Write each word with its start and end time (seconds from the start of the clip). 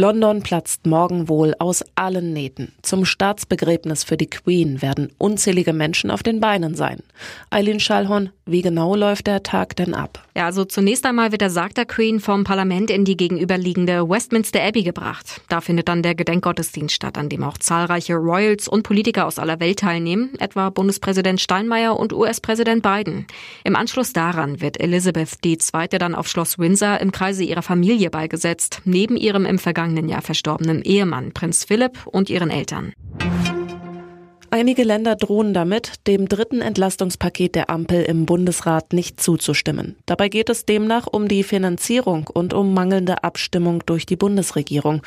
London 0.00 0.40
platzt 0.40 0.86
morgen 0.86 1.28
wohl 1.28 1.54
aus 1.58 1.84
allen 1.94 2.32
Nähten. 2.32 2.72
Zum 2.80 3.04
Staatsbegräbnis 3.04 4.02
für 4.02 4.16
die 4.16 4.30
Queen 4.30 4.80
werden 4.80 5.12
unzählige 5.18 5.74
Menschen 5.74 6.10
auf 6.10 6.22
den 6.22 6.40
Beinen 6.40 6.74
sein. 6.74 7.00
Eileen 7.50 7.80
Schallhorn, 7.80 8.30
wie 8.46 8.62
genau 8.62 8.96
läuft 8.96 9.26
der 9.26 9.42
Tag 9.42 9.76
denn 9.76 9.92
ab? 9.92 10.26
Ja, 10.34 10.46
also 10.46 10.64
zunächst 10.64 11.04
einmal 11.04 11.32
wird 11.32 11.42
der 11.42 11.50
Sarg 11.50 11.74
der 11.74 11.84
Queen 11.84 12.18
vom 12.18 12.44
Parlament 12.44 12.90
in 12.90 13.04
die 13.04 13.16
gegenüberliegende 13.18 14.08
Westminster 14.08 14.62
Abbey 14.62 14.84
gebracht. 14.84 15.42
Da 15.50 15.60
findet 15.60 15.88
dann 15.88 16.02
der 16.02 16.14
Gedenkgottesdienst 16.14 16.94
statt, 16.94 17.18
an 17.18 17.28
dem 17.28 17.44
auch 17.44 17.58
zahlreiche 17.58 18.14
Royals 18.14 18.68
und 18.68 18.84
Politiker 18.84 19.26
aus 19.26 19.38
aller 19.38 19.60
Welt 19.60 19.80
teilnehmen, 19.80 20.30
etwa 20.38 20.70
Bundespräsident 20.70 21.42
Steinmeier 21.42 21.98
und 21.98 22.14
US-Präsident 22.14 22.82
Biden. 22.82 23.26
Im 23.64 23.76
Anschluss 23.76 24.14
daran 24.14 24.62
wird 24.62 24.80
Elizabeth 24.80 25.44
II. 25.44 25.58
dann 25.90 26.14
auf 26.14 26.26
Schloss 26.26 26.58
Windsor 26.58 27.00
im 27.00 27.12
Kreise 27.12 27.44
ihrer 27.44 27.60
Familie 27.60 28.08
beigesetzt, 28.08 28.80
neben 28.86 29.18
ihrem 29.18 29.44
im 29.44 29.58
vergangenen 29.58 29.89
vergangenen 29.90 30.08
Jahr 30.08 30.22
verstorbenen 30.22 30.82
Ehemann 30.82 31.32
Prinz 31.32 31.64
Philipp 31.64 32.06
und 32.06 32.30
ihren 32.30 32.50
Eltern. 32.50 32.92
Einige 34.52 34.82
Länder 34.82 35.14
drohen 35.14 35.54
damit, 35.54 36.08
dem 36.08 36.28
dritten 36.28 36.60
Entlastungspaket 36.60 37.54
der 37.54 37.70
Ampel 37.70 38.02
im 38.02 38.26
Bundesrat 38.26 38.92
nicht 38.92 39.20
zuzustimmen. 39.20 39.94
Dabei 40.06 40.28
geht 40.28 40.50
es 40.50 40.66
demnach 40.66 41.06
um 41.06 41.28
die 41.28 41.44
Finanzierung 41.44 42.26
und 42.26 42.52
um 42.52 42.74
mangelnde 42.74 43.22
Abstimmung 43.22 43.84
durch 43.86 44.06
die 44.06 44.16
Bundesregierung. 44.16 45.02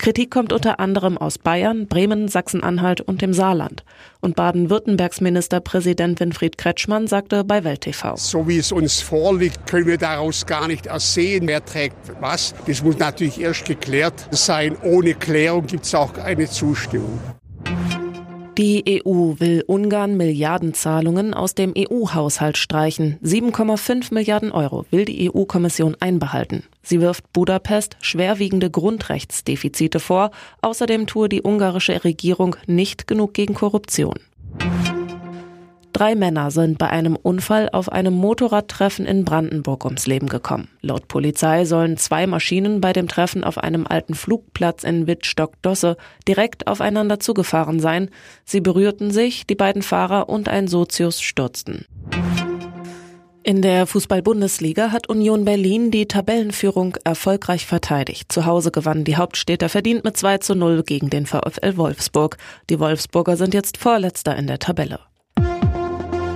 Kritik 0.00 0.32
kommt 0.32 0.52
unter 0.52 0.80
anderem 0.80 1.16
aus 1.16 1.38
Bayern, 1.38 1.86
Bremen, 1.86 2.26
Sachsen-Anhalt 2.26 3.00
und 3.00 3.22
dem 3.22 3.32
Saarland. 3.32 3.84
Und 4.20 4.34
Baden-Württembergs 4.34 5.20
Ministerpräsident 5.20 6.18
Winfried 6.18 6.58
Kretschmann 6.58 7.06
sagte 7.06 7.44
bei 7.44 7.62
Welt 7.62 7.82
TV. 7.82 8.16
So 8.16 8.48
wie 8.48 8.58
es 8.58 8.72
uns 8.72 9.00
vorliegt, 9.00 9.64
können 9.68 9.86
wir 9.86 9.98
daraus 9.98 10.44
gar 10.44 10.66
nicht 10.66 10.86
ersehen, 10.86 11.46
wer 11.46 11.64
trägt 11.64 11.96
was. 12.20 12.52
Das 12.66 12.82
muss 12.82 12.98
natürlich 12.98 13.40
erst 13.40 13.64
geklärt 13.64 14.26
sein. 14.32 14.76
Ohne 14.82 15.14
Klärung 15.14 15.68
gibt 15.68 15.84
es 15.84 15.94
auch 15.94 16.18
eine 16.18 16.48
Zustimmung. 16.48 17.20
Die 18.58 19.04
EU 19.06 19.34
will 19.38 19.62
Ungarn 19.68 20.16
Milliardenzahlungen 20.16 21.32
aus 21.32 21.54
dem 21.54 21.74
EU-Haushalt 21.78 22.58
streichen. 22.58 23.16
7,5 23.22 24.12
Milliarden 24.12 24.50
Euro 24.50 24.84
will 24.90 25.04
die 25.04 25.30
EU-Kommission 25.30 25.96
einbehalten. 26.00 26.64
Sie 26.82 27.00
wirft 27.00 27.32
Budapest 27.32 27.96
schwerwiegende 28.00 28.68
Grundrechtsdefizite 28.68 30.00
vor. 30.00 30.32
Außerdem 30.60 31.06
tue 31.06 31.28
die 31.28 31.42
ungarische 31.42 32.02
Regierung 32.02 32.56
nicht 32.66 33.06
genug 33.06 33.32
gegen 33.32 33.54
Korruption. 33.54 34.18
Drei 35.98 36.14
Männer 36.14 36.52
sind 36.52 36.78
bei 36.78 36.90
einem 36.90 37.16
Unfall 37.16 37.70
auf 37.72 37.90
einem 37.90 38.14
Motorradtreffen 38.14 39.04
in 39.04 39.24
Brandenburg 39.24 39.84
ums 39.84 40.06
Leben 40.06 40.28
gekommen. 40.28 40.68
Laut 40.80 41.08
Polizei 41.08 41.64
sollen 41.64 41.96
zwei 41.96 42.28
Maschinen 42.28 42.80
bei 42.80 42.92
dem 42.92 43.08
Treffen 43.08 43.42
auf 43.42 43.58
einem 43.58 43.84
alten 43.84 44.14
Flugplatz 44.14 44.84
in 44.84 45.08
Wittstock-Dosse 45.08 45.96
direkt 46.28 46.68
aufeinander 46.68 47.18
zugefahren 47.18 47.80
sein. 47.80 48.10
Sie 48.44 48.60
berührten 48.60 49.10
sich, 49.10 49.44
die 49.48 49.56
beiden 49.56 49.82
Fahrer 49.82 50.28
und 50.28 50.48
ein 50.48 50.68
Sozius 50.68 51.20
stürzten. 51.20 51.84
In 53.42 53.60
der 53.60 53.88
Fußball-Bundesliga 53.88 54.92
hat 54.92 55.08
Union 55.08 55.44
Berlin 55.44 55.90
die 55.90 56.06
Tabellenführung 56.06 56.96
erfolgreich 57.02 57.66
verteidigt. 57.66 58.30
Zu 58.30 58.46
Hause 58.46 58.70
gewannen 58.70 59.02
die 59.02 59.16
Hauptstädter 59.16 59.68
verdient 59.68 60.04
mit 60.04 60.16
2 60.16 60.38
zu 60.38 60.54
0 60.54 60.84
gegen 60.84 61.10
den 61.10 61.26
VfL 61.26 61.76
Wolfsburg. 61.76 62.36
Die 62.70 62.78
Wolfsburger 62.78 63.36
sind 63.36 63.52
jetzt 63.52 63.78
Vorletzter 63.78 64.36
in 64.36 64.46
der 64.46 64.60
Tabelle. 64.60 65.00